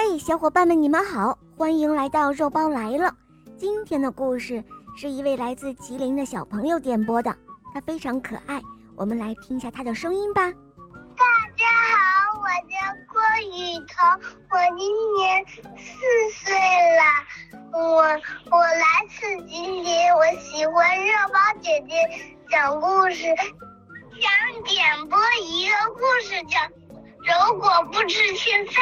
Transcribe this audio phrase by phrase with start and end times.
[0.00, 3.12] 嘿，小伙伴们，你们好，欢迎来到肉包来了。
[3.56, 4.62] 今天的故事
[4.96, 7.36] 是一位来自吉林的小朋友点播的，
[7.74, 8.62] 他非常可爱，
[8.94, 10.52] 我们来听一下他的声音吧。
[11.16, 11.24] 大
[11.56, 12.78] 家好，我叫
[13.12, 13.98] 郭雨桐，
[14.50, 15.44] 我今年
[15.76, 17.02] 四岁了，
[17.72, 18.02] 我
[18.56, 23.24] 我来自吉林，我喜欢肉包姐姐讲故事，
[24.14, 26.56] 想点播一个故事叫
[27.50, 28.80] 《如果不吃青菜》。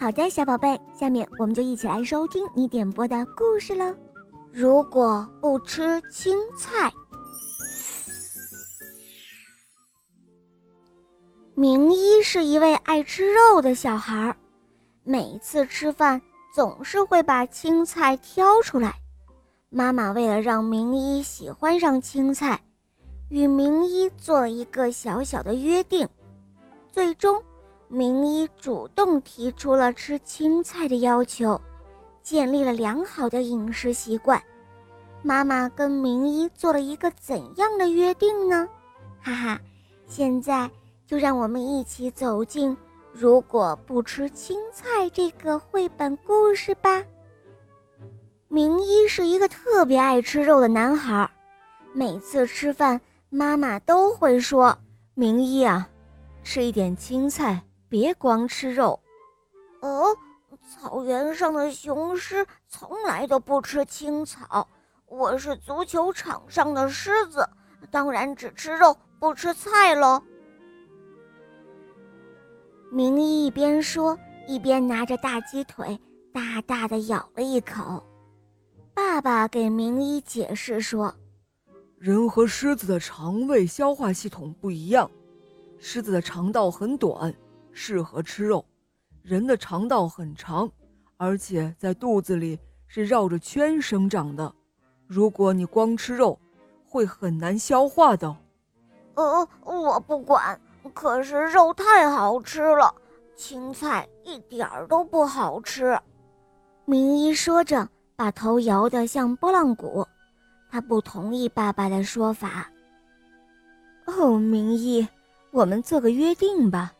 [0.00, 3.92] 好的，小宝贝，下面我们就一起来收听你点播的故事了。
[4.52, 6.92] 如果不吃青菜，
[11.56, 14.32] 明一是一位爱吃肉的小孩，
[15.02, 16.22] 每次吃饭
[16.54, 18.94] 总是会把青菜挑出来。
[19.68, 22.60] 妈妈为了让明一喜欢上青菜，
[23.30, 26.08] 与明一做了一个小小的约定，
[26.92, 27.42] 最终。
[27.88, 31.60] 明一主动提出了吃青菜的要求，
[32.22, 34.40] 建立了良好的饮食习惯。
[35.22, 38.68] 妈妈跟明一做了一个怎样的约定呢？
[39.20, 39.60] 哈哈，
[40.06, 40.70] 现在
[41.06, 42.70] 就让我们一起走进
[43.12, 47.02] 《如果不吃青菜》这个绘本故事吧。
[48.48, 51.28] 明一是一个特别爱吃肉的男孩，
[51.92, 54.78] 每次吃饭，妈妈都会说
[55.14, 55.88] ：“明一啊，
[56.42, 59.00] 吃一点青菜。”别光吃肉，
[59.80, 60.14] 哦，
[60.68, 64.68] 草原上的雄狮从来都不吃青草。
[65.06, 67.48] 我是足球场上的狮子，
[67.90, 70.22] 当然只吃肉不吃菜喽。
[72.92, 75.98] 明一一边说，一边拿着大鸡腿
[76.30, 78.04] 大大的咬了一口。
[78.92, 81.14] 爸爸给明一解释说
[81.98, 85.10] ：“人和狮子的肠胃消化系统不一样，
[85.78, 87.34] 狮子的肠道很短。”
[87.80, 88.64] 适合吃肉，
[89.22, 90.68] 人的肠道很长，
[91.16, 94.52] 而且在肚子里是绕着圈生长的。
[95.06, 96.36] 如果你光吃肉，
[96.84, 98.36] 会很难消化的。
[99.14, 100.60] 呃，我不管，
[100.92, 102.92] 可是肉太好吃了，
[103.36, 105.96] 青菜一点儿都不好吃。
[106.84, 110.04] 明一说着，把头摇得像拨浪鼓。
[110.68, 112.68] 他不同意爸爸的说法。
[114.06, 115.06] 哦，明一，
[115.52, 116.92] 我们做个约定吧。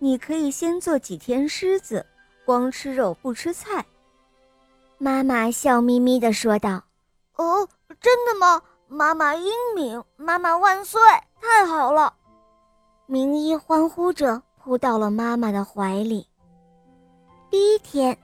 [0.00, 2.06] 你可以先做几天狮子，
[2.44, 3.84] 光吃肉不吃菜。
[4.96, 6.82] 妈妈笑眯眯地说道
[7.34, 7.68] ：“哦，
[8.00, 8.62] 真的吗？
[8.86, 11.00] 妈妈英明，妈妈万岁！
[11.40, 12.14] 太好了！”
[13.06, 16.26] 明一欢呼着扑到了妈妈的怀里。
[17.50, 18.16] 第一天，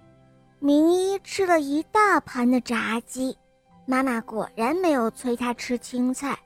[0.60, 3.36] 明一吃了一大盘的炸鸡，
[3.84, 6.38] 妈妈果然没有催他吃青菜。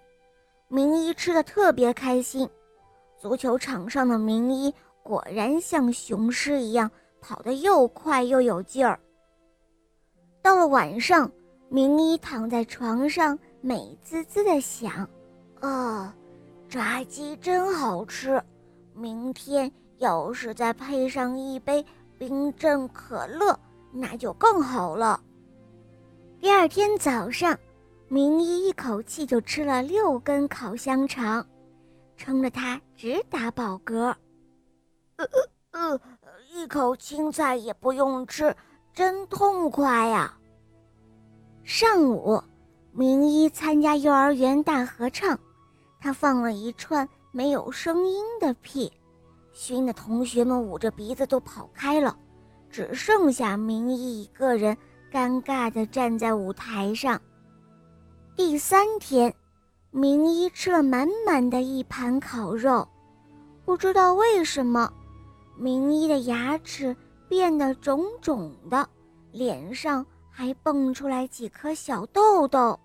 [0.68, 2.48] 明一吃的特别开心。
[3.20, 4.72] 足球场上的明一。
[5.02, 9.00] 果然像雄狮一样跑得又快又有劲儿。
[10.42, 11.30] 到了晚上，
[11.68, 15.08] 明一躺在床上，美滋滋地想
[15.60, 16.14] ：“啊，
[16.68, 18.42] 炸鸡真好吃！
[18.94, 21.84] 明天要是再配上一杯
[22.18, 23.58] 冰镇可乐，
[23.92, 25.20] 那就更好了。”
[26.40, 27.58] 第二天早上，
[28.08, 31.44] 明一一口气就吃了六根烤香肠，
[32.16, 34.14] 撑得他直打饱嗝。
[35.18, 35.26] 呃
[35.72, 38.54] 呃呃，一口青菜也不用吃，
[38.94, 40.32] 真痛快呀！
[41.64, 42.40] 上午，
[42.92, 45.36] 明一参加幼儿园大合唱，
[46.00, 48.92] 他放了一串没有声音的屁，
[49.52, 52.16] 熏的同学们捂着鼻子都跑开了，
[52.70, 54.76] 只剩下明一一个人
[55.12, 57.20] 尴尬地站在舞台上。
[58.36, 59.34] 第三天，
[59.90, 62.86] 明一吃了满满的一盘烤肉，
[63.64, 64.92] 不知道为什么。
[65.58, 66.96] 明一的牙齿
[67.28, 68.88] 变得肿肿的，
[69.32, 72.78] 脸上还蹦出来几颗小痘痘。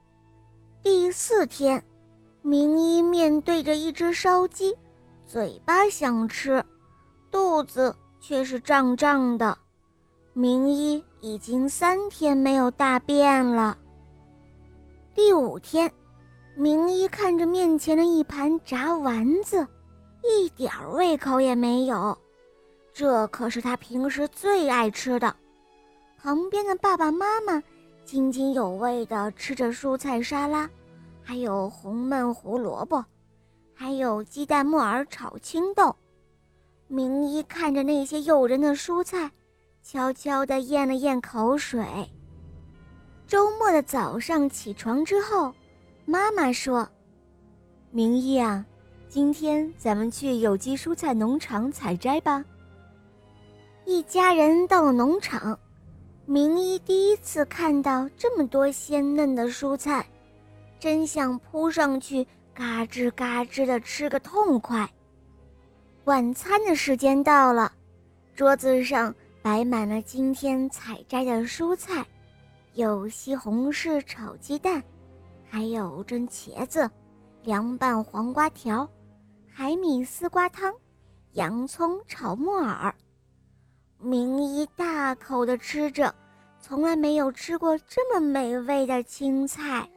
[0.81, 1.85] 第四天，
[2.41, 4.75] 明一面对着一只烧鸡，
[5.27, 6.65] 嘴巴想吃，
[7.29, 9.55] 肚子却是胀胀的。
[10.33, 13.77] 明一已经三天没有大便了。
[15.13, 15.91] 第五天，
[16.55, 19.67] 明一看着面前的一盘炸丸子，
[20.23, 22.17] 一点胃口也没有。
[22.93, 25.35] 这可是他平时最爱吃的。
[26.21, 27.61] 旁边的爸爸妈妈
[28.05, 30.69] 津津有味地吃着蔬菜沙拉，
[31.23, 33.03] 还有红焖胡萝卜，
[33.73, 35.95] 还有鸡蛋木耳炒青豆。
[36.87, 39.31] 明一看着那些诱人的蔬菜，
[39.81, 41.83] 悄悄地咽了咽口水。
[43.25, 45.51] 周末的早上起床之后，
[46.05, 46.87] 妈妈说
[47.89, 48.63] ：“明一啊，
[49.09, 52.45] 今天咱们去有机蔬菜农场采摘吧。”
[53.85, 55.59] 一家人到了农场，
[56.25, 60.05] 明一第一次看到这么多鲜嫩的蔬菜，
[60.79, 64.89] 真想扑上去嘎吱嘎吱的吃个痛快。
[66.05, 67.73] 晚餐的时间到了，
[68.33, 72.05] 桌子上摆满了今天采摘的蔬菜，
[72.75, 74.81] 有西红柿炒鸡蛋，
[75.49, 76.89] 还有蒸茄子、
[77.43, 78.89] 凉拌黄瓜条、
[79.51, 80.73] 海米丝瓜汤、
[81.33, 82.95] 洋葱炒木耳。
[84.03, 86.13] 明一大口的吃着，
[86.59, 89.89] 从来没有吃过这么美味的青菜。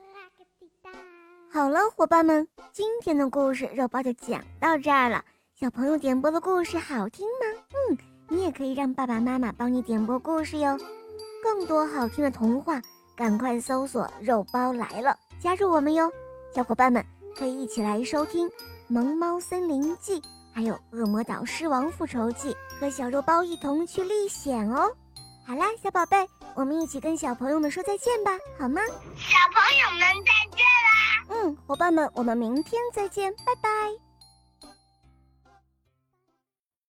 [1.50, 5.24] 好了，伙伴们，今天的故事肉包就讲到这儿了。
[5.54, 7.62] 小朋友点播的故事好听吗？
[7.90, 7.98] 嗯，
[8.28, 10.78] 你也可以让爸爸妈妈帮你点播故事哟。
[11.42, 12.80] 更多好听的童话，
[13.16, 16.12] 赶快搜索“肉包来了”，加入我们哟。
[16.54, 17.04] 小伙伴们
[17.36, 18.48] 可以一起来收听
[18.88, 20.20] 《萌猫森林记》，
[20.56, 22.48] 还有《恶魔岛狮王复仇记》，
[22.80, 24.90] 和小肉包一同去历险哦。
[25.46, 28.80] 好啦，小宝贝，我们一起跟小朋友们说再见吧，好吗？
[29.16, 31.26] 小朋友们再见啦！
[31.28, 34.05] 嗯，伙伴们，我们明天再见，拜拜。